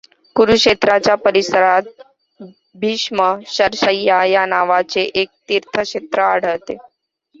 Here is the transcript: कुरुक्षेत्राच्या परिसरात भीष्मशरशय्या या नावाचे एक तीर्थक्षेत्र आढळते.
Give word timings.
कुरुक्षेत्राच्या 0.35 1.15
परिसरात 1.15 2.01
भीष्मशरशय्या 2.75 4.23
या 4.25 4.45
नावाचे 4.45 5.01
एक 5.03 5.29
तीर्थक्षेत्र 5.49 6.21
आढळते. 6.23 6.77